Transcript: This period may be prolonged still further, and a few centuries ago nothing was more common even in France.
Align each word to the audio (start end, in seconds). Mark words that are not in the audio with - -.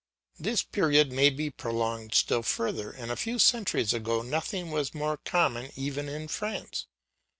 This 0.39 0.63
period 0.63 1.11
may 1.11 1.29
be 1.29 1.51
prolonged 1.51 2.15
still 2.15 2.41
further, 2.41 2.89
and 2.89 3.11
a 3.11 3.15
few 3.15 3.37
centuries 3.37 3.93
ago 3.93 4.23
nothing 4.23 4.71
was 4.71 4.95
more 4.95 5.17
common 5.17 5.71
even 5.75 6.09
in 6.09 6.27
France. 6.27 6.87